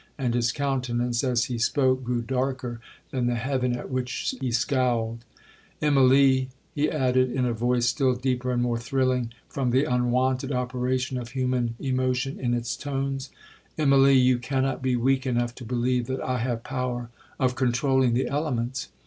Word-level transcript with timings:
and 0.17 0.33
his 0.33 0.51
countenance, 0.51 1.23
as 1.23 1.45
he 1.45 1.59
spoke, 1.59 2.03
grew 2.03 2.23
darker 2.23 2.81
than 3.11 3.27
the 3.27 3.35
heaven 3.35 3.77
at 3.77 3.91
which 3.91 4.33
he 4.41 4.51
scowled. 4.51 5.23
'Immalee,' 5.79 6.47
he 6.73 6.89
added, 6.89 7.29
in 7.31 7.45
a 7.45 7.53
voice 7.53 7.85
still 7.85 8.15
deeper 8.15 8.49
and 8.49 8.63
more 8.63 8.79
thrilling, 8.79 9.31
from 9.47 9.69
the 9.69 9.83
unwonted 9.85 10.51
operation 10.51 11.19
of 11.19 11.29
human 11.29 11.75
emotion 11.79 12.39
in 12.39 12.55
its 12.55 12.75
tones; 12.75 13.29
'Immalee, 13.77 14.19
you 14.19 14.39
cannot 14.39 14.81
be 14.81 14.95
weak 14.95 15.27
enough 15.27 15.53
to 15.53 15.63
believe 15.63 16.07
that 16.07 16.21
I 16.23 16.39
have 16.39 16.63
power 16.63 17.11
of 17.39 17.53
controuling 17.53 18.15
the 18.15 18.27
elements? 18.27 18.87